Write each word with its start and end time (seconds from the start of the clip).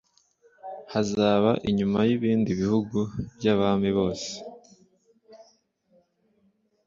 Hazaba 0.93 1.51
inyuma 1.69 1.99
y 2.07 2.11
ibindi 2.17 2.49
bihugu 2.61 2.97
by 3.35 3.45
abami 3.53 3.89
byose 3.95 4.31